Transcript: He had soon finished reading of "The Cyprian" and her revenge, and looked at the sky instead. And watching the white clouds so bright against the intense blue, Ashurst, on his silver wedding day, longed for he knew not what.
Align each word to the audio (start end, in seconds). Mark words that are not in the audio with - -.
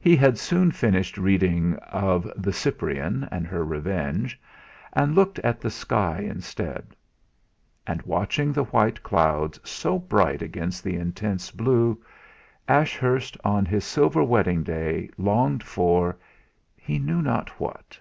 He 0.00 0.16
had 0.16 0.36
soon 0.36 0.72
finished 0.72 1.16
reading 1.16 1.76
of 1.76 2.28
"The 2.36 2.52
Cyprian" 2.52 3.28
and 3.30 3.46
her 3.46 3.64
revenge, 3.64 4.40
and 4.92 5.14
looked 5.14 5.38
at 5.44 5.60
the 5.60 5.70
sky 5.70 6.18
instead. 6.22 6.96
And 7.86 8.02
watching 8.02 8.52
the 8.52 8.64
white 8.64 9.00
clouds 9.04 9.60
so 9.62 9.96
bright 9.96 10.42
against 10.42 10.82
the 10.82 10.96
intense 10.96 11.52
blue, 11.52 12.02
Ashurst, 12.66 13.36
on 13.44 13.64
his 13.64 13.84
silver 13.84 14.24
wedding 14.24 14.64
day, 14.64 15.08
longed 15.18 15.62
for 15.62 16.16
he 16.76 16.98
knew 16.98 17.22
not 17.22 17.48
what. 17.60 18.00